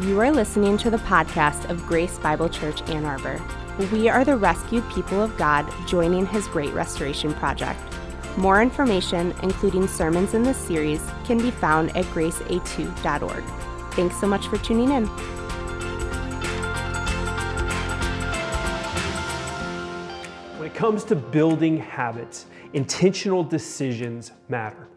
[0.00, 3.40] You are listening to the podcast of Grace Bible Church Ann Arbor.
[3.92, 7.78] We are the rescued people of God joining his great restoration project.
[8.36, 13.44] More information, including sermons in this series, can be found at graceA2.org.
[13.92, 15.06] Thanks so much for tuning in.
[20.58, 24.88] When it comes to building habits, intentional decisions matter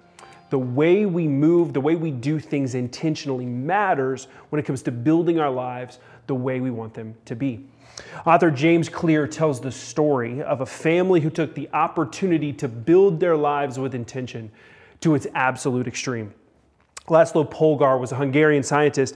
[0.50, 4.92] the way we move, the way we do things intentionally matters when it comes to
[4.92, 7.66] building our lives the way we want them to be.
[8.26, 13.20] Author James Clear tells the story of a family who took the opportunity to build
[13.20, 14.52] their lives with intention
[15.02, 16.34] to its absolute extreme.
[17.08, 19.16] Laszlo Polgar was a Hungarian scientist,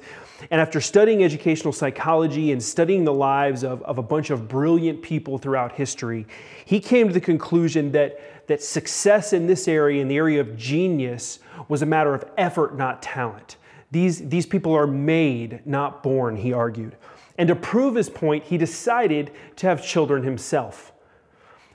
[0.49, 5.01] and after studying educational psychology and studying the lives of, of a bunch of brilliant
[5.01, 6.25] people throughout history,
[6.65, 10.57] he came to the conclusion that that success in this area, in the area of
[10.57, 13.57] genius, was a matter of effort, not talent.
[13.91, 16.95] These, these people are made, not born, he argued.
[17.37, 20.91] And to prove his point, he decided to have children himself.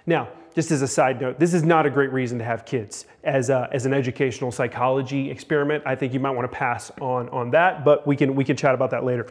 [0.06, 3.04] Now, just as a side note, this is not a great reason to have kids.
[3.24, 7.28] As, a, as an educational psychology experiment, I think you might want to pass on,
[7.28, 9.26] on that, but we can, we can chat about that later.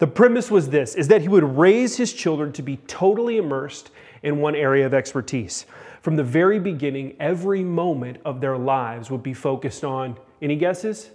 [0.00, 3.90] The premise was this, is that he would raise his children to be totally immersed
[4.22, 5.64] in one area of expertise.
[6.06, 11.10] From the very beginning, every moment of their lives would be focused on, any guesses?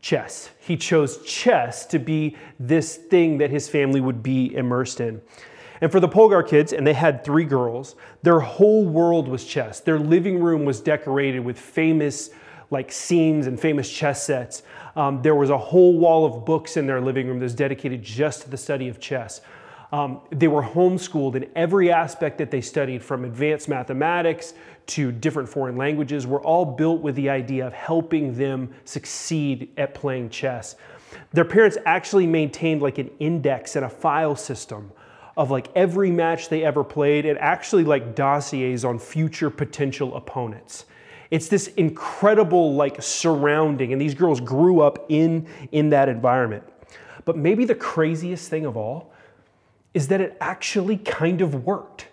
[0.00, 0.48] Chess.
[0.58, 5.20] He chose chess to be this thing that his family would be immersed in.
[5.82, 9.80] And for the Polgar kids, and they had three girls, their whole world was chess.
[9.80, 12.30] Their living room was decorated with famous
[12.70, 14.62] like scenes and famous chess sets.
[14.96, 18.02] Um, there was a whole wall of books in their living room that was dedicated
[18.02, 19.42] just to the study of chess.
[19.96, 24.52] Um, they were homeschooled in every aspect that they studied, from advanced mathematics
[24.88, 29.94] to different foreign languages, were all built with the idea of helping them succeed at
[29.94, 30.76] playing chess.
[31.32, 34.92] Their parents actually maintained like an index and a file system
[35.34, 40.84] of like every match they ever played and actually like dossiers on future potential opponents.
[41.30, 46.64] It's this incredible like surrounding and these girls grew up in in that environment.
[47.24, 49.14] But maybe the craziest thing of all
[49.96, 52.08] is that it actually kind of worked.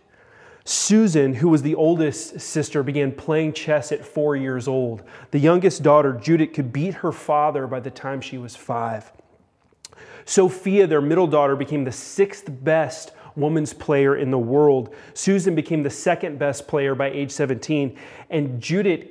[0.63, 5.03] Susan, who was the oldest sister, began playing chess at four years old.
[5.31, 9.11] The youngest daughter, Judith, could beat her father by the time she was five.
[10.23, 14.95] Sofia, their middle daughter, became the sixth best woman's player in the world.
[15.13, 17.99] Susan became the second best player by age 17.
[18.29, 19.07] And Judith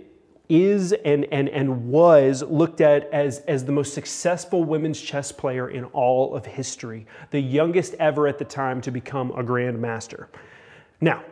[0.53, 5.71] is and, and, and was looked at as, as the most successful women's chess player
[5.71, 10.27] in all of history, the youngest ever at the time to become a grandmaster.
[11.01, 11.25] Now,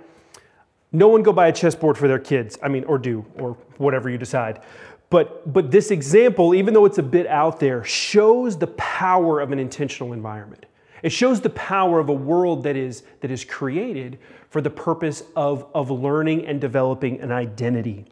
[0.92, 4.08] no one go buy a chessboard for their kids, I mean, or do, or whatever
[4.08, 4.62] you decide.
[5.10, 9.52] But, but this example, even though it's a bit out there, shows the power of
[9.52, 10.64] an intentional environment.
[11.02, 15.22] It shows the power of a world that is, that is created for the purpose
[15.36, 18.06] of, of learning and developing an identity.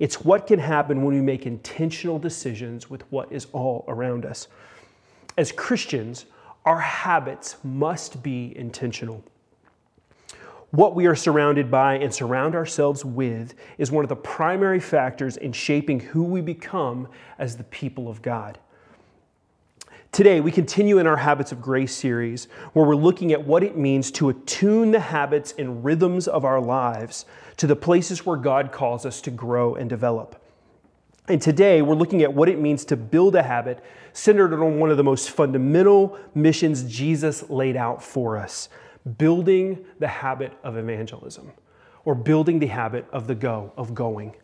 [0.00, 4.48] It's what can happen when we make intentional decisions with what is all around us.
[5.38, 6.24] As Christians,
[6.64, 9.22] our habits must be intentional.
[10.70, 15.36] What we are surrounded by and surround ourselves with is one of the primary factors
[15.36, 17.06] in shaping who we become
[17.38, 18.58] as the people of God.
[20.12, 23.76] Today, we continue in our Habits of Grace series where we're looking at what it
[23.76, 27.26] means to attune the habits and rhythms of our lives
[27.58, 30.44] to the places where God calls us to grow and develop.
[31.28, 34.90] And today, we're looking at what it means to build a habit centered on one
[34.90, 38.68] of the most fundamental missions Jesus laid out for us
[39.16, 41.52] building the habit of evangelism
[42.04, 44.34] or building the habit of the go, of going.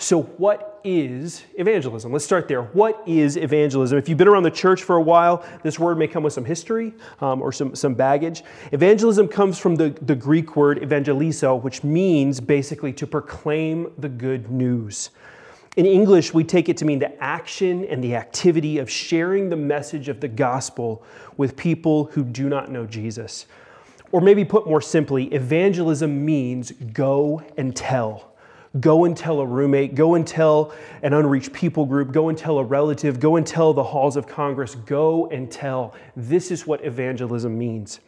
[0.00, 2.12] So, what is evangelism?
[2.12, 2.62] Let's start there.
[2.62, 3.98] What is evangelism?
[3.98, 6.44] If you've been around the church for a while, this word may come with some
[6.44, 8.44] history um, or some, some baggage.
[8.70, 14.52] Evangelism comes from the, the Greek word evangelizo, which means basically to proclaim the good
[14.52, 15.10] news.
[15.76, 19.56] In English, we take it to mean the action and the activity of sharing the
[19.56, 21.02] message of the gospel
[21.36, 23.46] with people who do not know Jesus.
[24.12, 28.28] Or maybe put more simply, evangelism means go and tell.
[28.80, 32.58] Go and tell a roommate, go and tell an unreached people group, go and tell
[32.58, 35.94] a relative, go and tell the halls of Congress, go and tell.
[36.16, 38.00] This is what evangelism means.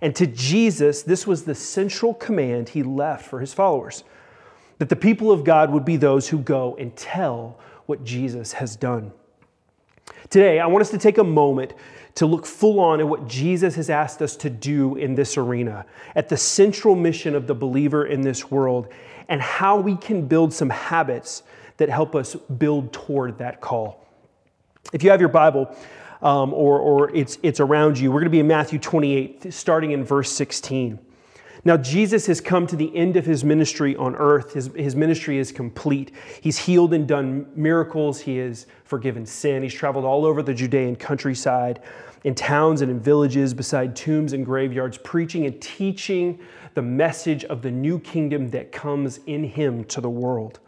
[0.00, 4.04] And to Jesus, this was the central command he left for his followers
[4.78, 8.74] that the people of God would be those who go and tell what Jesus has
[8.74, 9.12] done.
[10.28, 11.74] Today, I want us to take a moment
[12.16, 15.86] to look full on at what Jesus has asked us to do in this arena,
[16.14, 18.88] at the central mission of the believer in this world,
[19.28, 21.42] and how we can build some habits
[21.76, 24.06] that help us build toward that call.
[24.92, 25.74] If you have your Bible,
[26.22, 28.10] um, or, or it's, it's around you.
[28.10, 30.98] We're going to be in Matthew 28, starting in verse 16.
[31.64, 34.54] Now, Jesus has come to the end of his ministry on earth.
[34.54, 36.10] His, his ministry is complete.
[36.40, 38.20] He's healed and done miracles.
[38.20, 39.62] He has forgiven sin.
[39.62, 41.80] He's traveled all over the Judean countryside,
[42.24, 46.40] in towns and in villages, beside tombs and graveyards, preaching and teaching
[46.74, 50.58] the message of the new kingdom that comes in him to the world.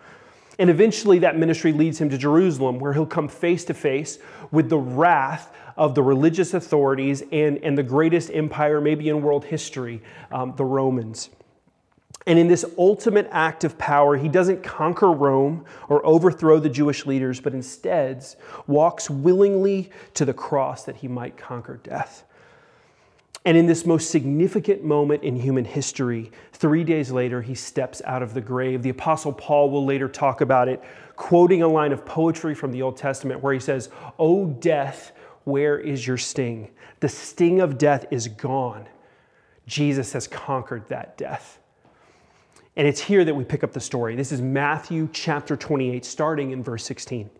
[0.60, 4.20] And eventually, that ministry leads him to Jerusalem, where he'll come face to face
[4.52, 9.44] with the wrath of the religious authorities and, and the greatest empire, maybe in world
[9.44, 11.30] history, um, the Romans.
[12.26, 17.04] And in this ultimate act of power, he doesn't conquer Rome or overthrow the Jewish
[17.04, 18.24] leaders, but instead
[18.66, 22.24] walks willingly to the cross that he might conquer death.
[23.44, 28.22] And in this most significant moment in human history, three days later, he steps out
[28.22, 28.82] of the grave.
[28.82, 30.82] The Apostle Paul will later talk about it,
[31.16, 35.12] quoting a line of poetry from the Old Testament where he says, O death,
[35.44, 36.70] where is your sting?
[37.00, 38.88] The sting of death is gone.
[39.66, 41.58] Jesus has conquered that death.
[42.76, 44.16] And it's here that we pick up the story.
[44.16, 47.30] This is Matthew chapter 28, starting in verse 16.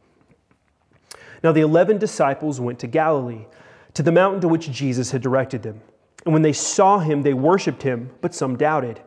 [1.43, 3.47] Now, the 11 disciples went to Galilee,
[3.95, 5.81] to the mountain to which Jesus had directed them.
[6.25, 9.01] And when they saw him, they worshiped him, but some doubted.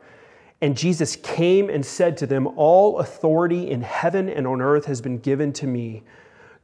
[0.62, 5.02] And Jesus came and said to them, All authority in heaven and on earth has
[5.02, 6.04] been given to me.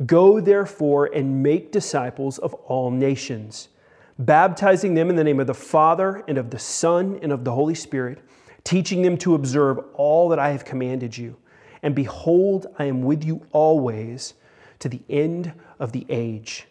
[0.05, 3.69] Go therefore and make disciples of all nations,
[4.17, 7.51] baptizing them in the name of the Father and of the Son and of the
[7.51, 8.19] Holy Spirit,
[8.63, 11.37] teaching them to observe all that I have commanded you.
[11.83, 14.33] And behold, I am with you always
[14.79, 16.67] to the end of the age.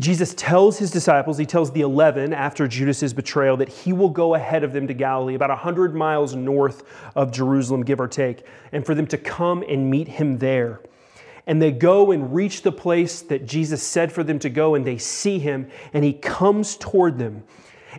[0.00, 4.34] Jesus tells his disciples, he tells the 11 after Judas's betrayal, that he will go
[4.34, 6.82] ahead of them to Galilee, about 100 miles north
[7.14, 10.80] of Jerusalem, give or take, and for them to come and meet him there
[11.46, 14.84] and they go and reach the place that Jesus said for them to go, and
[14.84, 17.44] they see him, and he comes toward them.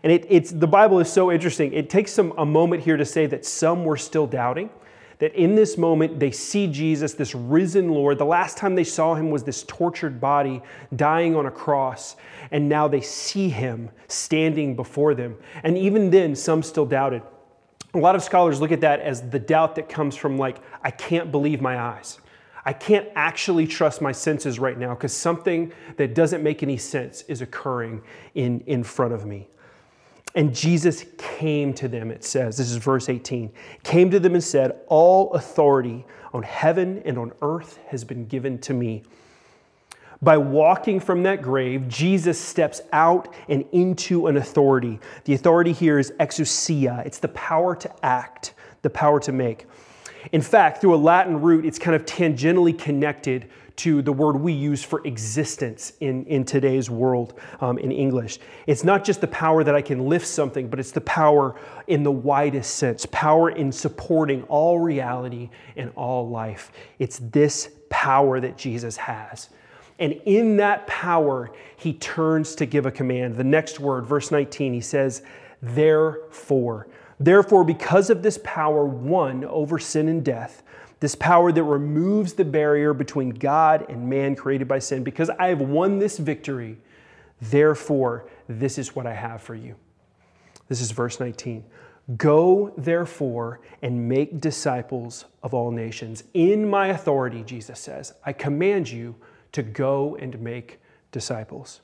[0.03, 1.71] And it, it's, the Bible is so interesting.
[1.73, 4.69] It takes some, a moment here to say that some were still doubting,
[5.19, 8.17] that in this moment they see Jesus, this risen Lord.
[8.17, 10.61] The last time they saw him was this tortured body
[10.95, 12.17] dying on a cross,
[12.51, 15.37] and now they see him standing before them.
[15.63, 17.21] And even then, some still doubted.
[17.93, 20.91] A lot of scholars look at that as the doubt that comes from, like, I
[20.91, 22.19] can't believe my eyes.
[22.65, 27.21] I can't actually trust my senses right now because something that doesn't make any sense
[27.23, 28.01] is occurring
[28.33, 29.47] in, in front of me.
[30.33, 33.51] And Jesus came to them, it says, this is verse 18,
[33.83, 38.57] came to them and said, All authority on heaven and on earth has been given
[38.59, 39.03] to me.
[40.21, 44.99] By walking from that grave, Jesus steps out and into an authority.
[45.25, 49.67] The authority here is exousia, it's the power to act, the power to make.
[50.31, 54.53] In fact, through a Latin root, it's kind of tangentially connected to the word we
[54.53, 58.39] use for existence in, in today's world um, in English.
[58.67, 62.03] It's not just the power that I can lift something, but it's the power in
[62.03, 66.71] the widest sense power in supporting all reality and all life.
[66.99, 69.49] It's this power that Jesus has.
[69.99, 73.35] And in that power, he turns to give a command.
[73.35, 75.21] The next word, verse 19, he says,
[75.61, 76.87] Therefore.
[77.19, 80.63] Therefore, because of this power won over sin and death,
[80.99, 85.47] this power that removes the barrier between God and man created by sin, because I
[85.47, 86.77] have won this victory,
[87.41, 89.75] therefore, this is what I have for you.
[90.67, 91.63] This is verse 19.
[92.17, 96.23] Go, therefore, and make disciples of all nations.
[96.33, 99.15] In my authority, Jesus says, I command you
[99.53, 100.79] to go and make
[101.11, 101.81] disciples.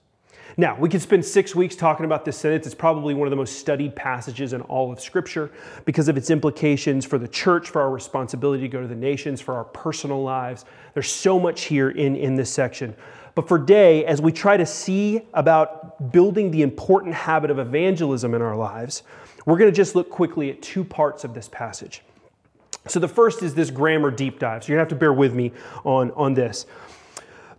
[0.57, 2.65] Now, we could spend six weeks talking about this sentence.
[2.65, 5.51] It's probably one of the most studied passages in all of Scripture
[5.85, 9.39] because of its implications for the church, for our responsibility to go to the nations,
[9.39, 10.65] for our personal lives.
[10.93, 12.95] There's so much here in, in this section.
[13.33, 18.33] But for day, as we try to see about building the important habit of evangelism
[18.33, 19.03] in our lives,
[19.45, 22.01] we're going to just look quickly at two parts of this passage.
[22.87, 24.63] So the first is this grammar deep dive.
[24.63, 25.53] So you're going to have to bear with me
[25.85, 26.65] on, on this.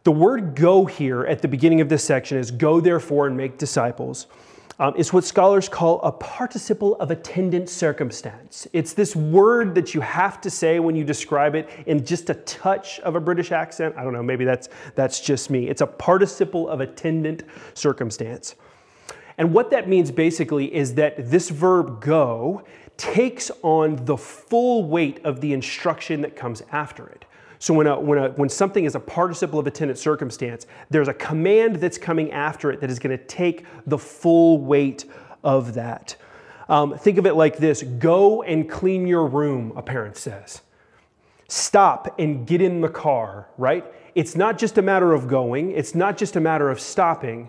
[0.05, 3.57] The word go here at the beginning of this section is go therefore and make
[3.57, 4.27] disciples.
[4.81, 8.67] Um, it's what scholars call a participle of attendant circumstance.
[8.73, 12.35] It's this word that you have to say when you describe it in just a
[12.35, 13.95] touch of a British accent.
[13.97, 15.69] I don't know, maybe that's, that's just me.
[15.69, 17.45] It's a participle of attendant
[17.75, 18.57] circumstance.
[19.39, 22.65] And what that means basically is that this verb go
[22.97, 27.25] takes on the full weight of the instruction that comes after it.
[27.63, 31.15] So when, a, when, a, when something is a participle of attendant circumstance, there's a
[31.15, 35.05] command that's coming after it that is going to take the full weight
[35.45, 36.17] of that.
[36.69, 40.63] Um, think of it like this go and clean your room, a parent says.
[41.47, 43.85] Stop and get in the car, right?
[44.15, 47.49] it's not just a matter of going, it's not just a matter of stopping.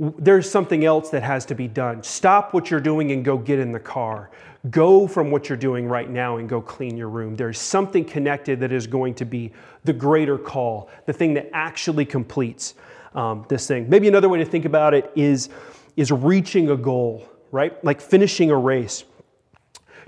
[0.00, 2.02] There's something else that has to be done.
[2.02, 4.30] Stop what you're doing and go get in the car.
[4.70, 7.36] Go from what you're doing right now and go clean your room.
[7.36, 9.52] There's something connected that is going to be
[9.84, 12.74] the greater call, the thing that actually completes
[13.14, 13.90] um, this thing.
[13.90, 15.50] Maybe another way to think about it is,
[15.96, 17.82] is reaching a goal, right?
[17.84, 19.04] Like finishing a race.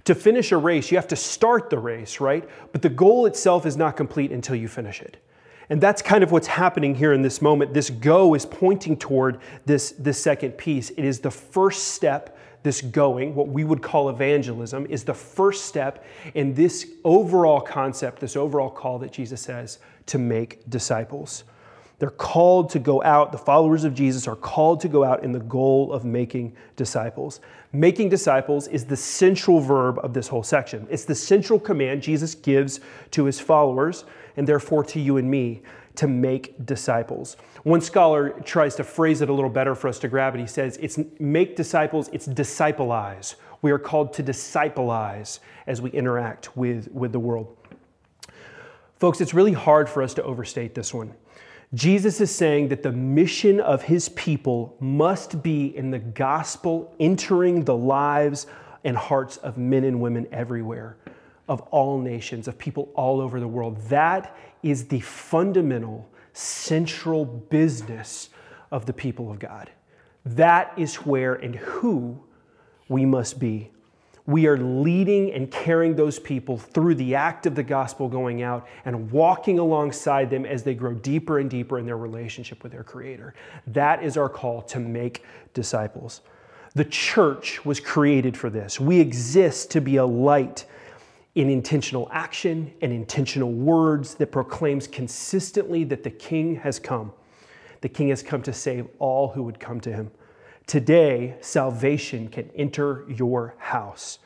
[0.04, 2.48] To finish a race, you have to start the race, right?
[2.72, 5.18] But the goal itself is not complete until you finish it.
[5.72, 7.72] And that's kind of what's happening here in this moment.
[7.72, 10.90] This go is pointing toward this, this second piece.
[10.90, 15.64] It is the first step, this going, what we would call evangelism, is the first
[15.64, 21.44] step in this overall concept, this overall call that Jesus says to make disciples.
[22.02, 25.30] They're called to go out, the followers of Jesus are called to go out in
[25.30, 27.38] the goal of making disciples.
[27.72, 30.84] Making disciples is the central verb of this whole section.
[30.90, 32.80] It's the central command Jesus gives
[33.12, 34.04] to his followers,
[34.36, 35.62] and therefore to you and me,
[35.94, 37.36] to make disciples.
[37.62, 40.40] One scholar tries to phrase it a little better for us to grab it.
[40.40, 43.36] He says, It's make disciples, it's discipleize.
[43.62, 47.56] We are called to discipleize as we interact with, with the world.
[48.98, 51.14] Folks, it's really hard for us to overstate this one.
[51.74, 57.64] Jesus is saying that the mission of his people must be in the gospel entering
[57.64, 58.46] the lives
[58.84, 60.98] and hearts of men and women everywhere,
[61.48, 63.80] of all nations, of people all over the world.
[63.88, 68.28] That is the fundamental, central business
[68.70, 69.70] of the people of God.
[70.26, 72.22] That is where and who
[72.88, 73.71] we must be
[74.26, 78.68] we are leading and carrying those people through the act of the gospel going out
[78.84, 82.84] and walking alongside them as they grow deeper and deeper in their relationship with their
[82.84, 83.34] Creator.
[83.66, 85.24] That is our call to make
[85.54, 86.20] disciples.
[86.74, 88.78] The church was created for this.
[88.78, 90.66] We exist to be a light
[91.34, 97.12] in intentional action and intentional words that proclaims consistently that the King has come.
[97.80, 100.10] The King has come to save all who would come to him.
[100.66, 104.18] Today, salvation can enter your house.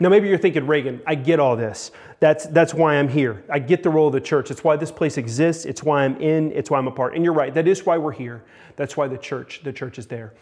[0.00, 1.90] Now, maybe you're thinking, Reagan, I get all this.
[2.20, 3.44] That's, that's why I'm here.
[3.50, 4.50] I get the role of the church.
[4.50, 5.64] It's why this place exists.
[5.64, 6.52] It's why I'm in.
[6.52, 7.14] It's why I'm a part.
[7.14, 7.54] And you're right.
[7.54, 8.44] That is why we're here.
[8.76, 10.34] That's why the church, the church is there.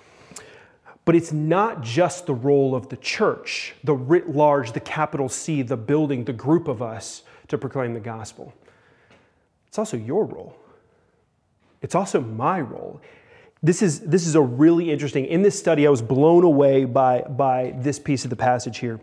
[1.04, 5.62] But it's not just the role of the church, the writ large, the capital C,
[5.62, 8.54] the building, the group of us to proclaim the gospel.
[9.68, 10.56] It's also your role.
[11.82, 13.02] It's also my role
[13.64, 17.22] this is, this is a really interesting, in this study, I was blown away by,
[17.22, 19.00] by this piece of the passage here.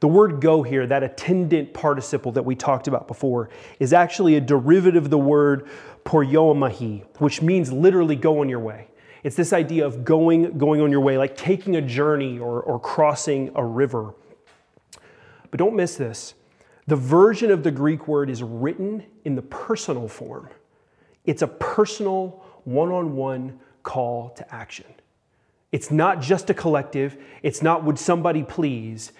[0.00, 3.48] The word go here, that attendant participle that we talked about before,
[3.80, 5.66] is actually a derivative of the word
[6.04, 8.88] poreuomai, which means literally go on your way.
[9.22, 12.78] It's this idea of going, going on your way, like taking a journey or, or
[12.78, 14.12] crossing a river.
[15.50, 16.34] But don't miss this.
[16.88, 20.50] The version of the Greek word is written in the personal form.
[21.24, 24.86] It's a personal, one on one call to action.
[25.70, 29.12] It's not just a collective, it's not would somebody please,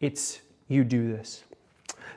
[0.00, 1.44] it's you do this.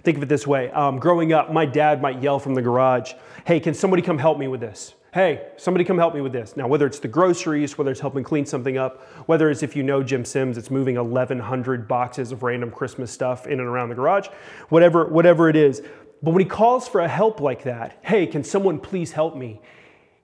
[0.03, 3.13] Think of it this way um, growing up, my dad might yell from the garage,
[3.45, 4.93] Hey, can somebody come help me with this?
[5.11, 6.55] Hey, somebody come help me with this.
[6.55, 9.81] Now, whether it's the groceries, whether it's helping clean something up, whether it's if you
[9.81, 13.95] know Jim Sims, it's moving 1,100 boxes of random Christmas stuff in and around the
[13.95, 14.27] garage,
[14.69, 15.81] whatever, whatever it is.
[16.21, 19.61] But when he calls for a help like that, hey, can someone please help me?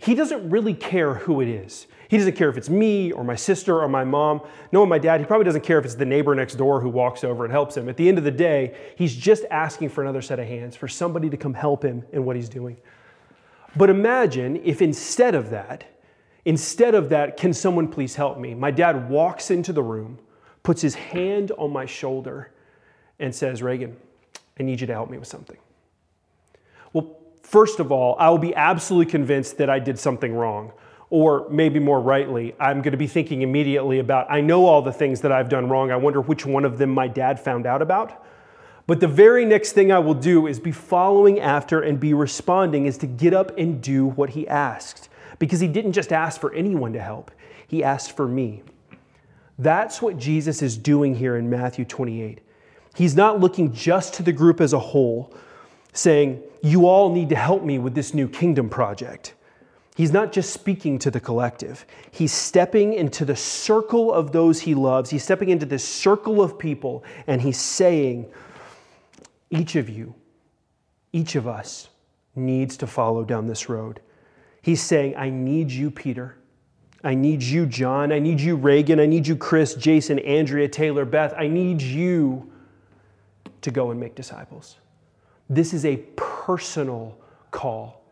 [0.05, 1.87] He doesn't really care who it is.
[2.09, 4.41] He doesn't care if it's me or my sister or my mom.
[4.71, 7.23] No, my dad, he probably doesn't care if it's the neighbor next door who walks
[7.23, 7.89] over and helps him.
[7.89, 10.87] At the end of the day, he's just asking for another set of hands, for
[10.87, 12.77] somebody to come help him in what he's doing.
[13.75, 15.85] But imagine if instead of that,
[16.45, 18.53] instead of that, can someone please help me?
[18.53, 20.19] My dad walks into the room,
[20.61, 22.51] puts his hand on my shoulder,
[23.17, 23.97] and says, Reagan,
[24.59, 25.57] I need you to help me with something.
[27.45, 30.73] First of all, I will be absolutely convinced that I did something wrong.
[31.11, 34.91] Or maybe more rightly, I'm going to be thinking immediately about, I know all the
[34.91, 35.91] things that I've done wrong.
[35.91, 38.25] I wonder which one of them my dad found out about.
[38.87, 42.87] But the very next thing I will do is be following after and be responding,
[42.87, 45.09] is to get up and do what he asked.
[45.37, 47.29] Because he didn't just ask for anyone to help,
[47.67, 48.63] he asked for me.
[49.59, 52.41] That's what Jesus is doing here in Matthew 28.
[52.95, 55.31] He's not looking just to the group as a whole,
[55.95, 59.33] saying, You all need to help me with this new kingdom project.
[59.95, 64.75] He's not just speaking to the collective, he's stepping into the circle of those he
[64.75, 65.09] loves.
[65.09, 68.31] He's stepping into this circle of people, and he's saying,
[69.49, 70.13] Each of you,
[71.13, 71.89] each of us
[72.35, 74.01] needs to follow down this road.
[74.61, 76.35] He's saying, I need you, Peter.
[77.03, 78.11] I need you, John.
[78.11, 78.99] I need you, Reagan.
[78.99, 81.33] I need you, Chris, Jason, Andrea, Taylor, Beth.
[81.37, 82.51] I need you
[83.61, 84.77] to go and make disciples.
[85.49, 87.17] This is a personal
[87.51, 88.05] call,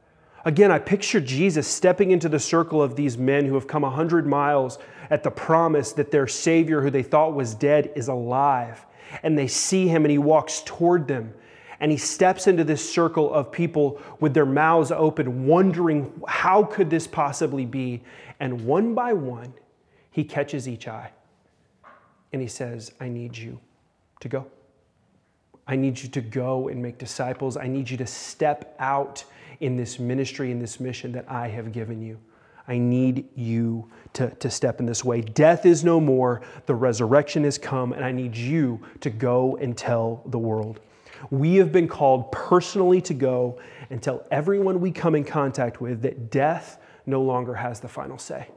[0.45, 3.89] Again, I picture Jesus stepping into the circle of these men who have come a
[3.89, 4.77] hundred miles
[5.09, 8.85] at the promise that their Savior, who they thought was dead, is alive.
[9.21, 11.33] And they see him and he walks toward them.
[11.79, 16.89] And he steps into this circle of people with their mouths open, wondering how could
[16.89, 18.03] this possibly be?
[18.39, 19.53] And one by one,
[20.11, 21.11] he catches each eye.
[22.33, 23.59] And he says, I need you
[24.19, 24.47] to go.
[25.67, 27.55] I need you to go and make disciples.
[27.55, 29.23] I need you to step out
[29.59, 32.19] in this ministry, in this mission that I have given you.
[32.67, 35.21] I need you to, to step in this way.
[35.21, 39.77] Death is no more, the resurrection has come, and I need you to go and
[39.77, 40.79] tell the world.
[41.29, 46.01] We have been called personally to go and tell everyone we come in contact with
[46.01, 48.47] that death no longer has the final say.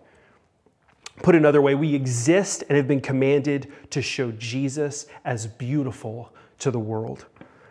[1.23, 6.71] Put another way, we exist and have been commanded to show Jesus as beautiful to
[6.71, 7.27] the world.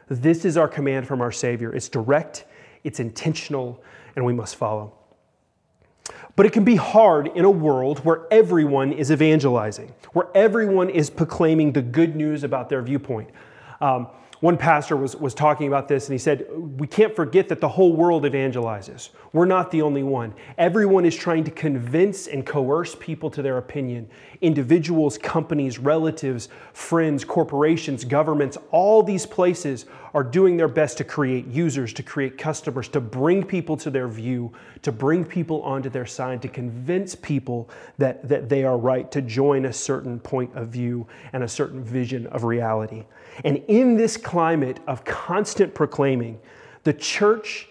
[0.07, 1.73] This is our command from our Savior.
[1.73, 2.45] It's direct,
[2.83, 3.83] it's intentional,
[4.15, 4.93] and we must follow.
[6.35, 11.09] But it can be hard in a world where everyone is evangelizing, where everyone is
[11.09, 13.29] proclaiming the good news about their viewpoint.
[13.81, 14.07] Um,
[14.41, 17.69] one pastor was, was talking about this and he said, We can't forget that the
[17.69, 19.09] whole world evangelizes.
[19.33, 20.33] We're not the only one.
[20.57, 24.09] Everyone is trying to convince and coerce people to their opinion.
[24.41, 31.45] Individuals, companies, relatives, friends, corporations, governments, all these places are doing their best to create
[31.47, 34.49] users, to create customers, to bring people to their view,
[34.81, 39.21] to bring people onto their side, to convince people that, that they are right, to
[39.21, 43.03] join a certain point of view and a certain vision of reality.
[43.43, 46.39] And in this climate of constant proclaiming,
[46.83, 47.69] the church,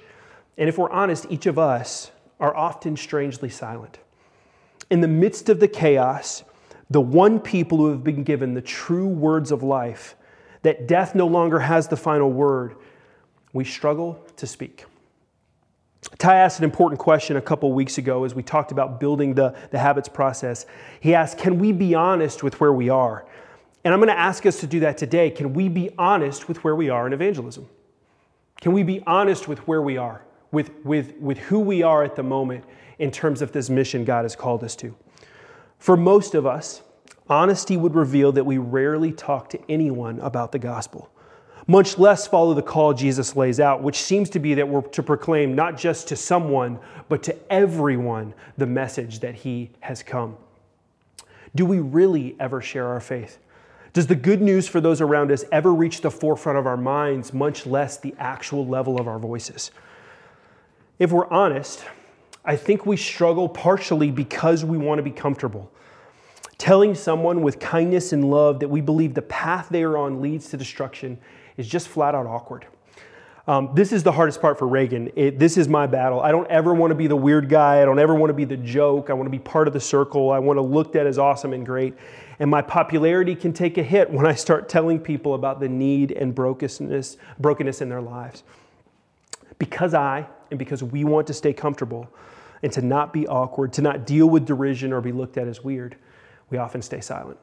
[0.56, 3.98] and if we're honest, each of us, are often strangely silent.
[4.88, 6.44] In the midst of the chaos,
[6.88, 10.14] the one people who have been given the true words of life,
[10.62, 12.76] that death no longer has the final word,
[13.52, 14.84] we struggle to speak.
[16.18, 19.56] Ty asked an important question a couple weeks ago as we talked about building the,
[19.72, 20.66] the habits process.
[21.00, 23.26] He asked, Can we be honest with where we are?
[23.84, 25.30] And I'm going to ask us to do that today.
[25.30, 27.68] Can we be honest with where we are in evangelism?
[28.60, 32.16] Can we be honest with where we are, with, with, with who we are at
[32.16, 32.64] the moment
[32.98, 34.96] in terms of this mission God has called us to?
[35.78, 36.82] For most of us,
[37.28, 41.10] honesty would reveal that we rarely talk to anyone about the gospel,
[41.66, 45.02] much less follow the call Jesus lays out, which seems to be that we're to
[45.02, 46.78] proclaim not just to someone,
[47.10, 50.38] but to everyone the message that he has come.
[51.54, 53.38] Do we really ever share our faith?
[53.94, 57.32] Does the good news for those around us ever reach the forefront of our minds,
[57.32, 59.70] much less the actual level of our voices?
[60.98, 61.84] If we're honest,
[62.44, 65.70] I think we struggle partially because we want to be comfortable.
[66.58, 70.48] Telling someone with kindness and love that we believe the path they are on leads
[70.50, 71.16] to destruction
[71.56, 72.66] is just flat out awkward.
[73.46, 75.12] Um, this is the hardest part for Reagan.
[75.14, 76.18] It, this is my battle.
[76.20, 77.80] I don't ever want to be the weird guy.
[77.80, 79.08] I don't ever want to be the joke.
[79.08, 80.32] I want to be part of the circle.
[80.32, 81.94] I want to look at as awesome and great.
[82.38, 86.12] And my popularity can take a hit when I start telling people about the need
[86.12, 88.42] and brokenness, brokenness in their lives.
[89.58, 92.08] Because I, and because we want to stay comfortable
[92.62, 95.62] and to not be awkward, to not deal with derision or be looked at as
[95.62, 95.96] weird,
[96.50, 97.38] we often stay silent.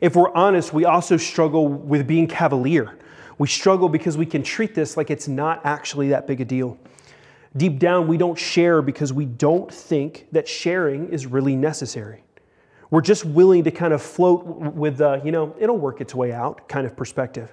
[0.00, 2.98] If we're honest, we also struggle with being cavalier
[3.38, 6.76] we struggle because we can treat this like it's not actually that big a deal.
[7.56, 12.22] Deep down, we don't share because we don't think that sharing is really necessary.
[12.90, 16.32] We're just willing to kind of float with the, you know, it'll work its way
[16.32, 17.52] out kind of perspective.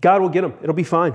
[0.00, 1.14] God will get them, it'll be fine.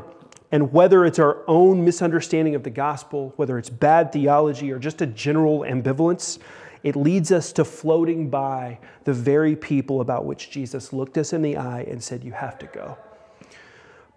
[0.52, 5.02] And whether it's our own misunderstanding of the gospel, whether it's bad theology or just
[5.02, 6.38] a general ambivalence,
[6.84, 11.42] it leads us to floating by the very people about which Jesus looked us in
[11.42, 12.98] the eye and said, You have to go.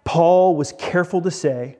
[0.03, 1.77] Paul was careful to say,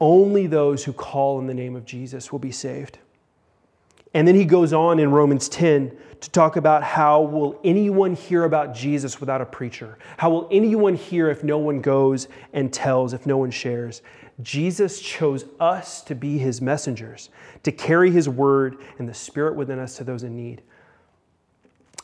[0.00, 2.98] only those who call in the name of Jesus will be saved.
[4.14, 8.44] And then he goes on in Romans 10 to talk about how will anyone hear
[8.44, 9.98] about Jesus without a preacher?
[10.16, 14.02] How will anyone hear if no one goes and tells, if no one shares?
[14.40, 17.28] Jesus chose us to be his messengers,
[17.64, 20.62] to carry his word and the spirit within us to those in need.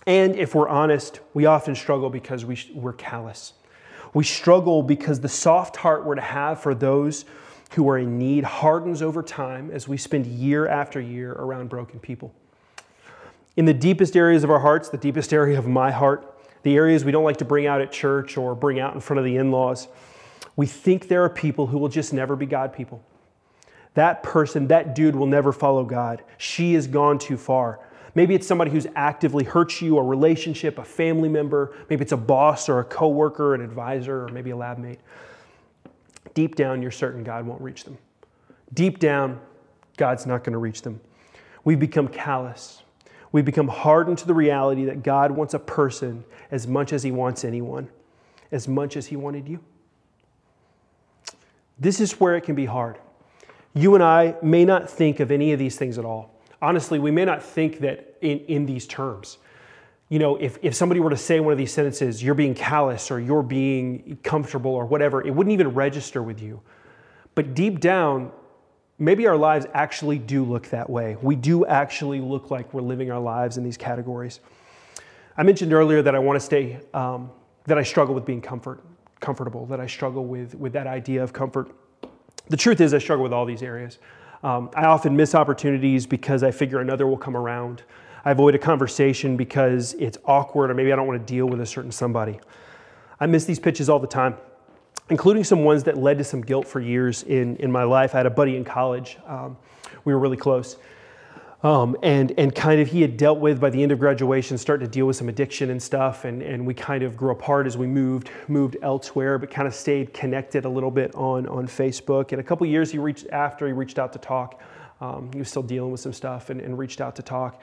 [0.06, 3.52] And if we're honest, we often struggle because we, we're callous.
[4.14, 7.24] We struggle because the soft heart we're to have for those
[7.70, 12.00] who are in need hardens over time as we spend year after year around broken
[12.00, 12.34] people.
[13.56, 17.04] In the deepest areas of our hearts, the deepest area of my heart, the areas
[17.04, 19.36] we don't like to bring out at church or bring out in front of the
[19.36, 19.88] in laws,
[20.56, 23.02] we think there are people who will just never be God people.
[23.94, 26.22] That person, that dude will never follow God.
[26.38, 27.80] She has gone too far.
[28.14, 31.74] Maybe it's somebody who's actively hurt you, a relationship, a family member.
[31.88, 35.00] Maybe it's a boss or a coworker, an advisor, or maybe a lab mate.
[36.34, 37.98] Deep down, you're certain God won't reach them.
[38.72, 39.40] Deep down,
[39.96, 41.00] God's not going to reach them.
[41.64, 42.82] We've become callous.
[43.32, 47.10] We've become hardened to the reality that God wants a person as much as he
[47.10, 47.88] wants anyone,
[48.50, 49.60] as much as he wanted you.
[51.78, 52.98] This is where it can be hard.
[53.72, 56.34] You and I may not think of any of these things at all.
[56.60, 59.38] Honestly, we may not think that in, in these terms.
[60.10, 63.12] You know, if, if somebody were to say one of these sentences, you're being callous
[63.12, 66.60] or you're being comfortable or whatever, it wouldn't even register with you.
[67.36, 68.32] But deep down,
[68.98, 71.16] maybe our lives actually do look that way.
[71.22, 74.40] We do actually look like we're living our lives in these categories.
[75.36, 77.30] I mentioned earlier that I want to stay, um,
[77.66, 78.82] that I struggle with being comfort,
[79.20, 81.70] comfortable, that I struggle with, with that idea of comfort.
[82.48, 83.98] The truth is, I struggle with all these areas.
[84.42, 87.84] Um, I often miss opportunities because I figure another will come around.
[88.24, 91.60] I avoid a conversation because it's awkward or maybe I don't want to deal with
[91.60, 92.38] a certain somebody.
[93.18, 94.36] I miss these pitches all the time
[95.10, 98.14] including some ones that led to some guilt for years in, in my life.
[98.14, 99.18] I had a buddy in college.
[99.26, 99.56] Um,
[100.04, 100.76] we were really close.
[101.62, 104.86] Um, and, and kind of he had dealt with by the end of graduation, started
[104.86, 106.24] to deal with some addiction and stuff.
[106.24, 109.74] And, and we kind of grew apart as we moved, moved elsewhere, but kind of
[109.74, 112.32] stayed connected a little bit on, on Facebook.
[112.32, 114.62] And a couple years he reached after he reached out to talk.
[115.02, 117.60] Um, he was still dealing with some stuff and, and reached out to talk.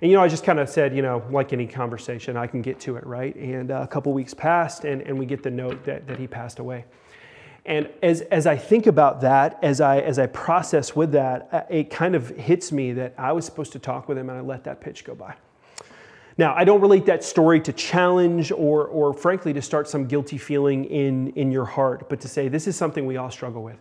[0.00, 2.60] And you know, I just kind of said, you know, like any conversation, I can
[2.60, 3.34] get to it, right?
[3.36, 6.26] And uh, a couple weeks passed, and, and we get the note that, that he
[6.26, 6.84] passed away.
[7.64, 11.62] And as, as I think about that, as I, as I process with that, uh,
[11.68, 14.42] it kind of hits me that I was supposed to talk with him and I
[14.42, 15.34] let that pitch go by.
[16.38, 20.38] Now, I don't relate that story to challenge or, or frankly to start some guilty
[20.38, 23.78] feeling in, in your heart, but to say this is something we all struggle with.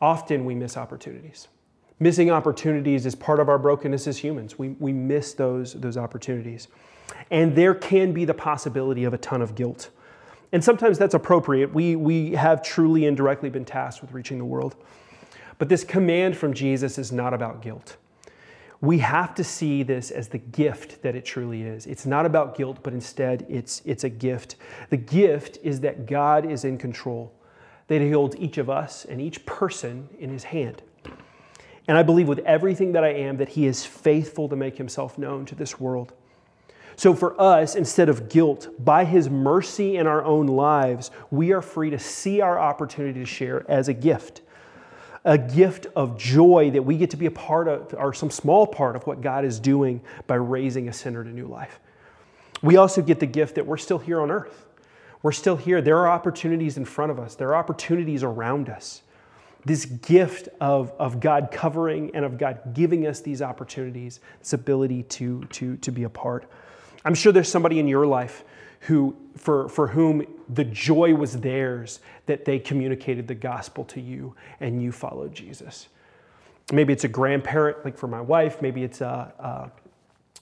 [0.00, 1.48] Often we miss opportunities.
[2.00, 4.58] Missing opportunities is part of our brokenness as humans.
[4.58, 6.68] We, we miss those, those opportunities.
[7.30, 9.90] And there can be the possibility of a ton of guilt.
[10.52, 11.72] And sometimes that's appropriate.
[11.72, 14.76] We, we have truly and directly been tasked with reaching the world.
[15.58, 17.96] But this command from Jesus is not about guilt.
[18.80, 21.86] We have to see this as the gift that it truly is.
[21.86, 24.56] It's not about guilt, but instead it's, it's a gift.
[24.90, 27.32] The gift is that God is in control,
[27.86, 30.82] that He holds each of us and each person in His hand.
[31.86, 35.18] And I believe with everything that I am that He is faithful to make Himself
[35.18, 36.12] known to this world.
[36.96, 41.60] So, for us, instead of guilt, by His mercy in our own lives, we are
[41.60, 44.42] free to see our opportunity to share as a gift.
[45.26, 48.66] A gift of joy that we get to be a part of, or some small
[48.66, 51.80] part of what God is doing by raising a sinner to new life.
[52.62, 54.66] We also get the gift that we're still here on earth.
[55.22, 55.80] We're still here.
[55.80, 59.02] There are opportunities in front of us, there are opportunities around us
[59.64, 65.04] this gift of, of God covering and of God giving us these opportunities, this ability
[65.04, 66.50] to, to, to be a part.
[67.04, 68.44] I'm sure there's somebody in your life
[68.80, 74.34] who, for, for whom the joy was theirs that they communicated the gospel to you
[74.60, 75.88] and you followed Jesus.
[76.72, 78.60] Maybe it's a grandparent, like for my wife.
[78.60, 79.70] Maybe it's a, a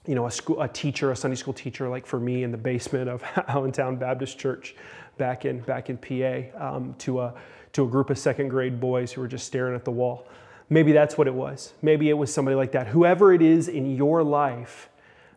[0.09, 2.59] you know, a, school, a teacher, a Sunday school teacher, like for me in the
[2.59, 4.75] basement of Allentown Baptist Church
[5.17, 7.35] back in, back in PA, um, to a
[7.73, 10.27] to a group of second grade boys who were just staring at the wall.
[10.69, 11.75] Maybe that's what it was.
[11.83, 12.89] Maybe it was somebody like that.
[12.89, 14.89] Whoever it is in your life,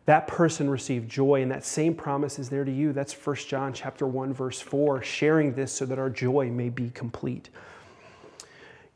[0.06, 2.94] that person received joy and that same promise is there to you.
[2.94, 6.90] That's 1 John chapter 1 verse 4, sharing this so that our joy may be
[6.92, 7.50] complete.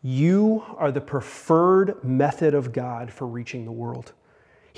[0.02, 4.14] You are the preferred method of God for reaching the world.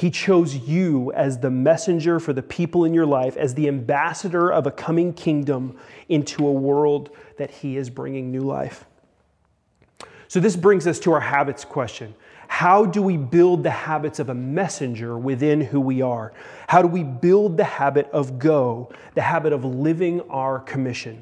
[0.01, 4.51] He chose you as the messenger for the people in your life, as the ambassador
[4.51, 5.77] of a coming kingdom
[6.09, 8.85] into a world that He is bringing new life.
[10.27, 12.15] So, this brings us to our habits question.
[12.47, 16.33] How do we build the habits of a messenger within who we are?
[16.67, 21.21] How do we build the habit of go, the habit of living our commission?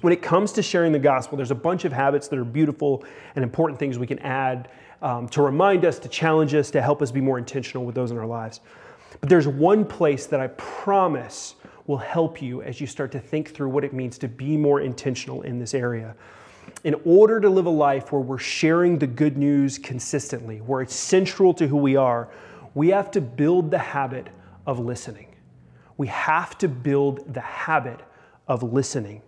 [0.00, 3.04] When it comes to sharing the gospel, there's a bunch of habits that are beautiful
[3.36, 4.68] and important things we can add
[5.04, 8.10] um, to remind us, to challenge us, to help us be more intentional with those
[8.10, 8.60] in our lives.
[9.20, 13.50] But there's one place that I promise will help you as you start to think
[13.50, 16.16] through what it means to be more intentional in this area.
[16.84, 20.94] In order to live a life where we're sharing the good news consistently, where it's
[20.94, 22.30] central to who we are,
[22.72, 24.28] we have to build the habit
[24.66, 25.28] of listening.
[25.98, 28.00] We have to build the habit
[28.48, 29.20] of listening.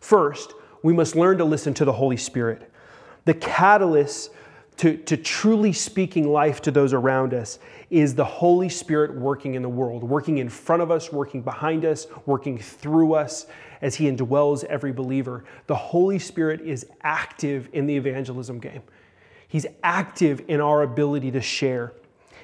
[0.00, 2.68] First, we must learn to listen to the Holy Spirit.
[3.24, 4.30] The catalyst
[4.78, 7.58] to, to truly speaking life to those around us
[7.88, 11.84] is the Holy Spirit working in the world, working in front of us, working behind
[11.84, 13.46] us, working through us
[13.80, 15.44] as He indwells every believer.
[15.66, 18.82] The Holy Spirit is active in the evangelism game,
[19.48, 21.92] He's active in our ability to share.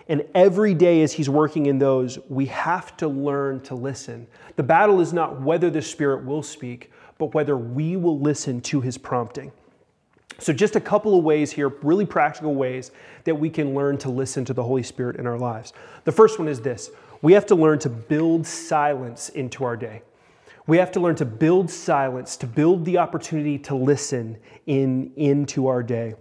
[0.08, 4.26] And every day as He's working in those, we have to learn to listen.
[4.56, 8.80] The battle is not whether the Spirit will speak, but whether we will listen to
[8.80, 9.52] His prompting.
[10.38, 12.90] So, just a couple of ways here, really practical ways
[13.24, 15.72] that we can learn to listen to the Holy Spirit in our lives.
[16.04, 16.90] The first one is this
[17.22, 20.02] we have to learn to build silence into our day.
[20.66, 25.66] We have to learn to build silence, to build the opportunity to listen in, into
[25.66, 26.14] our day.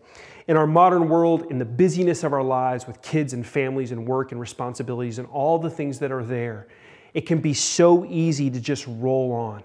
[0.47, 4.05] In our modern world, in the busyness of our lives with kids and families and
[4.07, 6.67] work and responsibilities and all the things that are there,
[7.13, 9.63] it can be so easy to just roll on.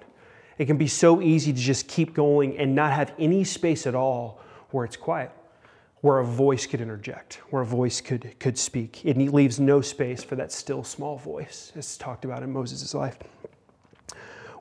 [0.59, 3.95] It can be so easy to just keep going and not have any space at
[3.95, 4.41] all
[4.71, 5.31] where it's quiet,
[6.01, 9.05] where a voice could interject, where a voice could, could speak.
[9.05, 13.19] It leaves no space for that still small voice, as talked about in Moses' life.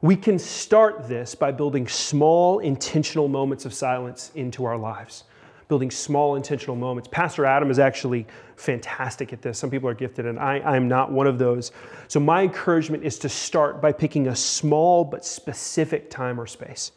[0.02, 5.24] We can start this by building small, intentional moments of silence into our lives
[5.68, 7.10] building small intentional moments.
[7.12, 9.58] Pastor Adam is actually fantastic at this.
[9.58, 11.72] Some people are gifted, and I, I'm not one of those.
[12.08, 16.92] So, my encouragement is to start by picking a small but specific time or space.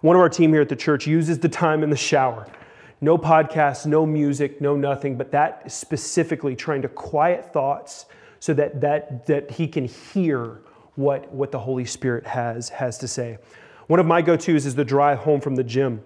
[0.00, 2.46] One of our team here at the church uses the time in the shower.
[3.00, 8.06] No podcasts, no music, no nothing, but that specifically trying to quiet thoughts
[8.38, 10.60] so that, that, that he can hear
[10.96, 13.38] what, what the Holy Spirit has, has to say.
[13.86, 16.02] One of my go tos is the drive home from the gym.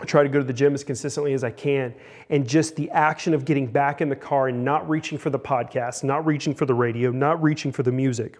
[0.00, 1.94] I try to go to the gym as consistently as I can.
[2.30, 5.38] And just the action of getting back in the car and not reaching for the
[5.38, 8.38] podcast, not reaching for the radio, not reaching for the music,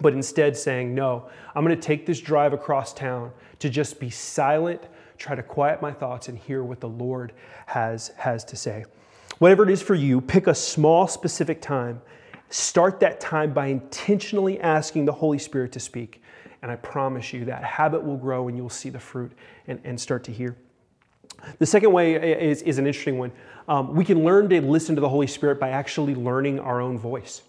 [0.00, 4.10] but instead saying, No, I'm going to take this drive across town to just be
[4.10, 4.86] silent,
[5.16, 7.32] try to quiet my thoughts, and hear what the Lord
[7.66, 8.84] has, has to say.
[9.38, 12.00] Whatever it is for you, pick a small, specific time.
[12.50, 16.22] Start that time by intentionally asking the Holy Spirit to speak.
[16.62, 19.32] And I promise you that habit will grow and you'll see the fruit
[19.66, 20.56] and, and start to hear.
[21.58, 23.32] The second way is, is an interesting one.
[23.68, 26.98] Um, we can learn to listen to the Holy Spirit by actually learning our own
[26.98, 27.42] voice,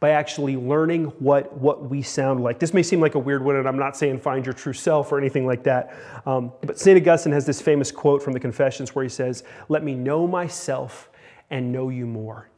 [0.00, 2.58] by actually learning what, what we sound like.
[2.58, 5.12] This may seem like a weird one, and I'm not saying find your true self
[5.12, 5.94] or anything like that.
[6.26, 6.98] Um, but St.
[6.98, 11.10] Augustine has this famous quote from the Confessions where he says, Let me know myself
[11.50, 12.48] and know you more.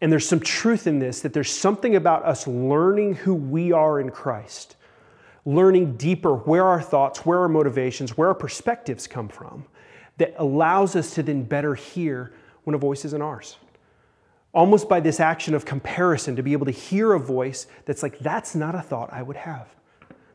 [0.00, 4.00] And there's some truth in this that there's something about us learning who we are
[4.00, 4.76] in Christ,
[5.44, 9.64] learning deeper where our thoughts, where our motivations, where our perspectives come from
[10.18, 12.32] that allows us to then better hear
[12.64, 13.56] when a voice isn't ours.
[14.52, 18.18] Almost by this action of comparison, to be able to hear a voice that's like,
[18.20, 19.68] that's not a thought I would have.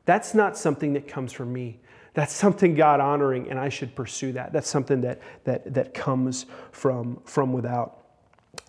[0.05, 1.79] That's not something that comes from me.
[2.13, 4.51] That's something God honoring, and I should pursue that.
[4.51, 7.99] That's something that, that, that comes from, from without.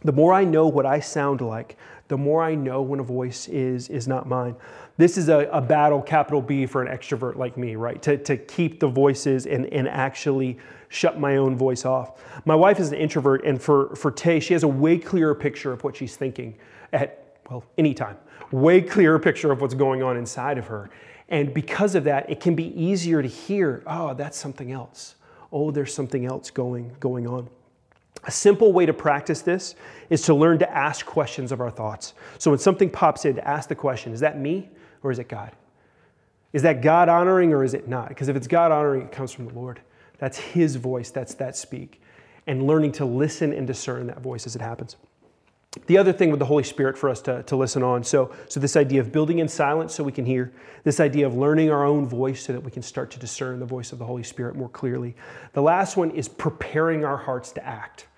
[0.03, 1.77] The more I know what I sound like,
[2.09, 4.57] the more I know when a voice is, is not mine.
[5.01, 8.03] This is a, a battle, capital B, for an extrovert like me, right?
[8.03, 10.59] To, to keep the voices and, and actually
[10.91, 12.23] shut my own voice off.
[12.45, 15.73] My wife is an introvert, and for, for Tay, she has a way clearer picture
[15.73, 16.59] of what she's thinking
[16.93, 18.19] at, well, any time.
[18.51, 20.91] Way clearer picture of what's going on inside of her.
[21.31, 25.15] And because of that, it can be easier to hear, oh, that's something else.
[25.51, 27.49] Oh, there's something else going, going on.
[28.25, 29.77] A simple way to practice this
[30.11, 32.13] is to learn to ask questions of our thoughts.
[32.37, 34.69] So when something pops in, to ask the question, is that me
[35.03, 35.53] or is it God?
[36.53, 38.09] Is that God honoring or is it not?
[38.09, 39.81] Because if it's God honoring, it comes from the Lord.
[40.19, 42.03] That's His voice, that's that speak.
[42.47, 44.97] And learning to listen and discern that voice as it happens.
[45.87, 48.59] The other thing with the Holy Spirit for us to, to listen on so, so,
[48.59, 51.85] this idea of building in silence so we can hear, this idea of learning our
[51.85, 54.57] own voice so that we can start to discern the voice of the Holy Spirit
[54.57, 55.15] more clearly.
[55.53, 58.09] The last one is preparing our hearts to act.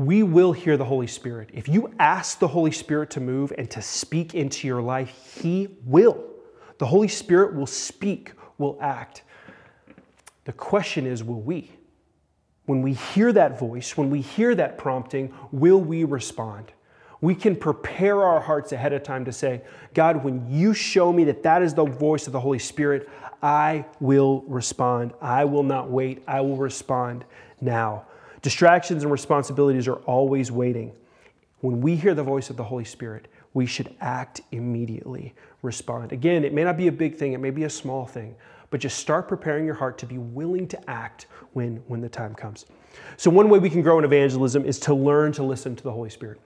[0.00, 1.50] We will hear the Holy Spirit.
[1.52, 5.68] If you ask the Holy Spirit to move and to speak into your life, He
[5.84, 6.24] will.
[6.78, 9.24] The Holy Spirit will speak, will act.
[10.44, 11.72] The question is, will we?
[12.64, 16.72] When we hear that voice, when we hear that prompting, will we respond?
[17.20, 19.60] We can prepare our hearts ahead of time to say,
[19.92, 23.06] God, when you show me that that is the voice of the Holy Spirit,
[23.42, 25.12] I will respond.
[25.20, 26.22] I will not wait.
[26.26, 27.26] I will respond
[27.60, 28.06] now.
[28.42, 30.92] Distractions and responsibilities are always waiting.
[31.60, 36.12] When we hear the voice of the Holy Spirit, we should act immediately, respond.
[36.12, 38.34] Again, it may not be a big thing, it may be a small thing,
[38.70, 42.34] but just start preparing your heart to be willing to act when, when the time
[42.34, 42.66] comes.
[43.16, 45.92] So, one way we can grow in evangelism is to learn to listen to the
[45.92, 46.40] Holy Spirit.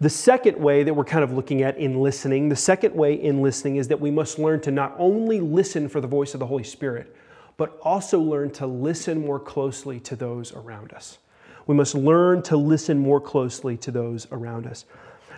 [0.00, 3.42] The second way that we're kind of looking at in listening, the second way in
[3.42, 6.46] listening is that we must learn to not only listen for the voice of the
[6.46, 7.16] Holy Spirit,
[7.58, 11.18] but also learn to listen more closely to those around us.
[11.66, 14.86] We must learn to listen more closely to those around us.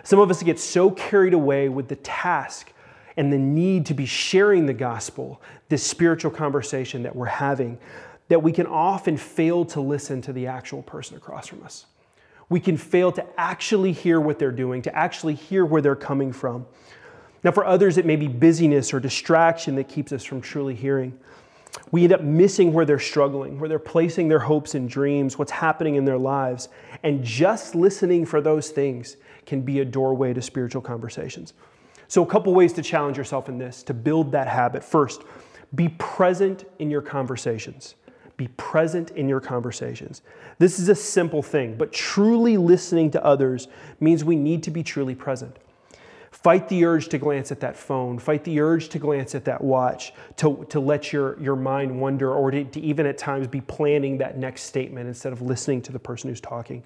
[0.03, 2.71] Some of us get so carried away with the task
[3.17, 7.77] and the need to be sharing the gospel, this spiritual conversation that we're having,
[8.29, 11.87] that we can often fail to listen to the actual person across from us.
[12.49, 16.31] We can fail to actually hear what they're doing, to actually hear where they're coming
[16.31, 16.65] from.
[17.43, 21.17] Now, for others, it may be busyness or distraction that keeps us from truly hearing.
[21.91, 25.51] We end up missing where they're struggling, where they're placing their hopes and dreams, what's
[25.51, 26.69] happening in their lives.
[27.03, 31.53] And just listening for those things can be a doorway to spiritual conversations.
[32.07, 34.83] So, a couple ways to challenge yourself in this to build that habit.
[34.83, 35.23] First,
[35.75, 37.95] be present in your conversations.
[38.35, 40.21] Be present in your conversations.
[40.57, 43.67] This is a simple thing, but truly listening to others
[43.99, 45.57] means we need to be truly present.
[46.43, 48.17] Fight the urge to glance at that phone.
[48.17, 52.33] Fight the urge to glance at that watch, to, to let your, your mind wander,
[52.33, 55.91] or to, to even at times be planning that next statement instead of listening to
[55.91, 56.83] the person who's talking.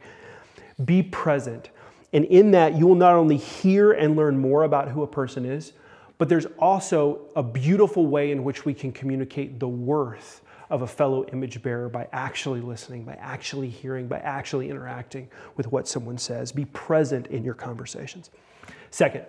[0.83, 1.69] Be present.
[2.11, 5.45] And in that, you will not only hear and learn more about who a person
[5.45, 5.71] is,
[6.17, 10.87] but there's also a beautiful way in which we can communicate the worth of a
[10.87, 16.17] fellow image bearer by actually listening, by actually hearing, by actually interacting with what someone
[16.17, 16.51] says.
[16.51, 18.31] Be present in your conversations.
[18.89, 19.25] Second,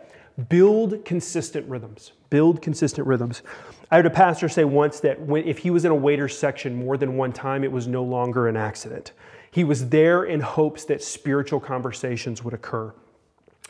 [0.49, 2.13] build consistent rhythms.
[2.31, 3.43] Build consistent rhythms.
[3.91, 6.75] I heard a pastor say once that when, if he was in a waiter's section
[6.75, 9.13] more than one time, it was no longer an accident.
[9.51, 12.93] He was there in hopes that spiritual conversations would occur.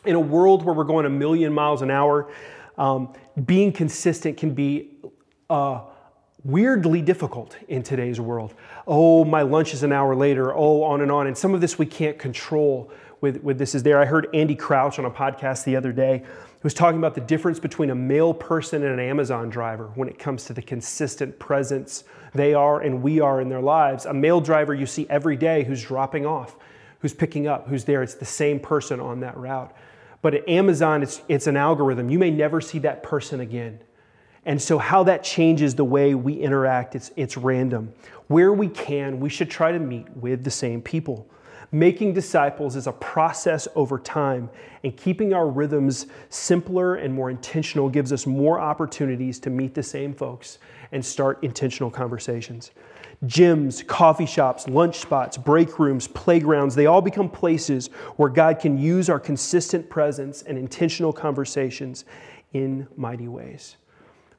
[0.05, 2.31] In a world where we're going a million miles an hour,
[2.79, 3.12] um,
[3.44, 4.96] being consistent can be
[5.50, 5.81] uh,
[6.44, 8.55] weirdly difficult in today's world.
[8.87, 10.55] Oh, my lunch is an hour later.
[10.55, 11.26] Oh, on and on.
[11.26, 14.00] And some of this we can't control with, with this is there.
[14.00, 17.20] I heard Andy Crouch on a podcast the other day who was talking about the
[17.20, 21.38] difference between a mail person and an Amazon driver when it comes to the consistent
[21.38, 24.07] presence they are and we are in their lives.
[24.07, 26.57] A mail driver you see every day who's dropping off,
[27.00, 28.02] who's picking up, who's there.
[28.02, 29.74] It's the same person on that route.
[30.22, 32.11] But at Amazon, it's, it's an algorithm.
[32.11, 33.81] You may never see that person again.
[34.44, 37.92] And so, how that changes the way we interact, it's, it's random.
[38.29, 41.29] Where we can, we should try to meet with the same people.
[41.72, 44.48] Making disciples is a process over time,
[44.85, 49.83] and keeping our rhythms simpler and more intentional gives us more opportunities to meet the
[49.83, 50.59] same folks
[50.92, 52.70] and start intentional conversations.
[53.24, 58.79] Gyms, coffee shops, lunch spots, break rooms, playgrounds, they all become places where God can
[58.79, 62.05] use our consistent presence and intentional conversations
[62.52, 63.76] in mighty ways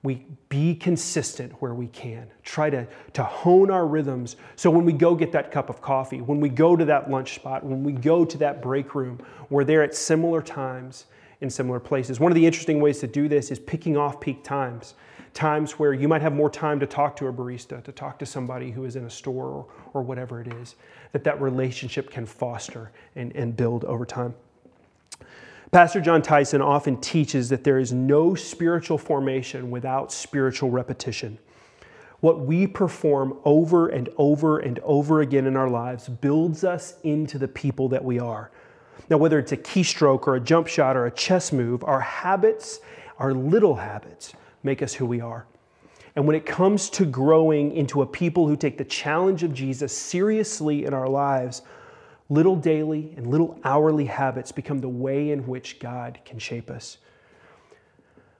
[0.07, 2.27] we be consistent where we can.
[2.41, 6.21] Try to, to hone our rhythms so when we go get that cup of coffee,
[6.21, 9.65] when we go to that lunch spot, when we go to that break room, we're
[9.65, 11.07] there at similar times
[11.41, 12.21] in similar places.
[12.21, 14.93] One of the interesting ways to do this is picking off peak times.
[15.33, 18.25] Times where you might have more time to talk to a barista, to talk to
[18.25, 20.75] somebody who is in a store or, or whatever it is,
[21.11, 24.33] that that relationship can foster and, and build over time.
[25.77, 31.37] Pastor Jon Tyson often teaches that there is no spiritual formation without spiritual repetition.
[32.19, 37.37] What we perform over and over and over again in our lives builds us into
[37.37, 38.49] the people that we are.
[39.11, 42.79] Now, whether it's a keystroke or a jump shot or a chess move, our habits,
[43.19, 45.45] our little habits, make us who we are.
[46.15, 49.95] And when it comes to growing into a people who take the challenge of Jesus
[49.95, 51.61] seriously in our lives,
[52.29, 56.97] Little daily and little hourly habits become the way in which God can shape us.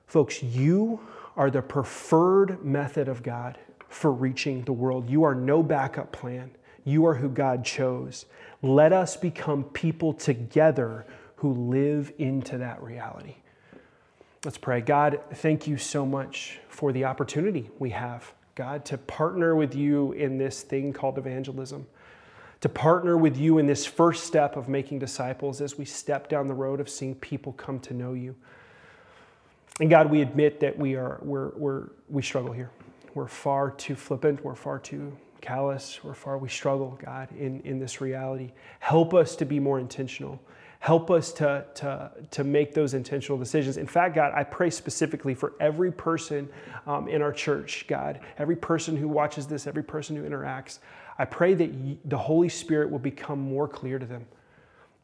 [0.07, 0.99] Folks, you
[1.37, 5.09] are the preferred method of God for reaching the world.
[5.09, 6.51] You are no backup plan.
[6.83, 8.25] You are who God chose.
[8.61, 11.05] Let us become people together
[11.37, 13.35] who live into that reality.
[14.43, 14.81] Let's pray.
[14.81, 20.13] God, thank you so much for the opportunity we have, God, to partner with you
[20.13, 21.85] in this thing called evangelism
[22.61, 26.47] to partner with you in this first step of making disciples as we step down
[26.47, 28.35] the road of seeing people come to know you.
[29.79, 32.71] And God, we admit that we are we're, we're, we struggle here.
[33.13, 34.43] We're far too flippant.
[34.43, 36.03] We're far too callous.
[36.03, 38.51] We're far we struggle, God, in, in this reality.
[38.79, 40.41] Help us to be more intentional.
[40.79, 43.77] Help us to, to, to make those intentional decisions.
[43.77, 46.47] In fact, God, I pray specifically for every person
[46.85, 50.79] um, in our church, God, every person who watches this, every person who interacts.
[51.19, 54.25] I pray that the Holy Spirit will become more clear to them,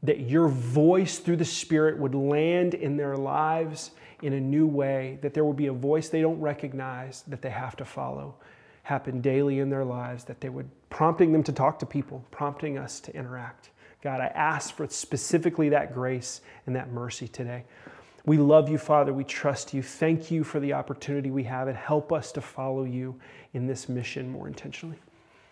[0.04, 5.20] that your voice through the Spirit would land in their lives in a new way,
[5.22, 8.36] that there will be a voice they don't recognize that they have to follow
[8.84, 12.78] happen daily in their lives, that they would prompting them to talk to people, prompting
[12.78, 13.70] us to interact.
[14.02, 17.64] God, I ask for specifically that grace and that mercy today.
[18.26, 19.14] We love you, Father.
[19.14, 19.82] We trust you.
[19.82, 23.20] Thank you for the opportunity we have and help us to follow you
[23.54, 24.98] in this mission more intentionally.